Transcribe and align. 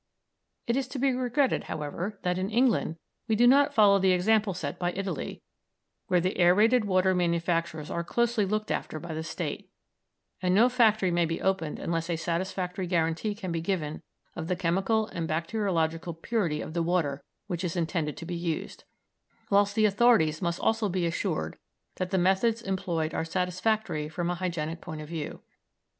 It 0.65 0.75
is 0.75 0.87
to 0.87 0.97
be 0.97 1.11
regretted, 1.13 1.65
however, 1.65 2.17
that 2.23 2.39
in 2.39 2.49
England 2.49 2.95
we 3.27 3.35
do 3.35 3.45
not 3.45 3.71
follow 3.71 3.99
the 3.99 4.13
example 4.13 4.55
set 4.55 4.79
by 4.79 4.93
Italy, 4.93 5.43
where 6.07 6.19
the 6.19 6.33
aërated 6.39 6.85
water 6.85 7.13
manufacturers 7.13 7.91
are 7.91 8.03
closely 8.03 8.43
looked 8.43 8.71
after 8.71 8.99
by 8.99 9.13
the 9.13 9.21
State, 9.23 9.69
and 10.41 10.55
no 10.55 10.69
factory 10.69 11.11
may 11.11 11.25
be 11.27 11.39
opened 11.39 11.77
unless 11.77 12.09
a 12.09 12.15
satisfactory 12.15 12.87
guarantee 12.87 13.35
can 13.35 13.51
be 13.51 13.61
given 13.61 14.01
of 14.35 14.47
the 14.47 14.55
chemical 14.55 15.05
and 15.09 15.27
bacteriological 15.27 16.15
purity 16.15 16.61
of 16.61 16.73
the 16.73 16.81
water 16.81 17.23
which 17.45 17.63
is 17.63 17.75
intended 17.75 18.17
to 18.17 18.25
be 18.25 18.33
used, 18.35 18.85
whilst 19.51 19.75
the 19.75 19.85
authorities 19.85 20.41
must 20.41 20.59
also 20.59 20.89
be 20.89 21.05
assured 21.05 21.59
that 21.97 22.09
the 22.09 22.17
methods 22.17 22.63
employed 22.63 23.13
are 23.13 23.23
satisfactory 23.23 24.09
from 24.09 24.31
a 24.31 24.33
hygienic 24.33 24.81
point 24.81 24.99
of 24.99 25.07
view. 25.07 25.41